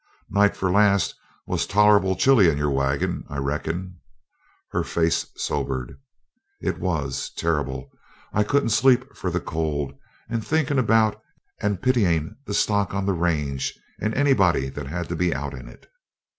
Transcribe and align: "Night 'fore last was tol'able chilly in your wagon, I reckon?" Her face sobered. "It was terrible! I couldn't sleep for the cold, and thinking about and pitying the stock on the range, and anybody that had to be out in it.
"Night 0.31 0.57
'fore 0.57 0.71
last 0.71 1.13
was 1.45 1.67
tol'able 1.67 2.15
chilly 2.17 2.49
in 2.49 2.57
your 2.57 2.71
wagon, 2.71 3.23
I 3.29 3.37
reckon?" 3.37 3.99
Her 4.71 4.83
face 4.83 5.27
sobered. 5.37 5.99
"It 6.59 6.79
was 6.79 7.29
terrible! 7.37 7.91
I 8.33 8.41
couldn't 8.43 8.71
sleep 8.71 9.15
for 9.15 9.29
the 9.29 9.39
cold, 9.39 9.93
and 10.27 10.43
thinking 10.43 10.79
about 10.79 11.21
and 11.59 11.83
pitying 11.83 12.35
the 12.47 12.55
stock 12.55 12.95
on 12.95 13.05
the 13.05 13.13
range, 13.13 13.77
and 13.99 14.15
anybody 14.15 14.69
that 14.69 14.87
had 14.87 15.07
to 15.09 15.15
be 15.15 15.35
out 15.35 15.53
in 15.53 15.67
it. 15.69 15.85